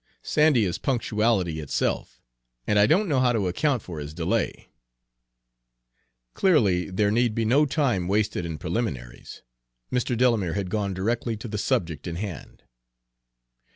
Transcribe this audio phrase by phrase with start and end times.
[0.23, 2.19] Sandy is punctuality itself,
[2.65, 4.69] and I don't know how to account for his delay."
[6.33, 9.43] Clearly there need be no time wasted in preliminaries.
[9.91, 10.17] Mr.
[10.17, 12.63] Delamere had gone directly to the subject in hand.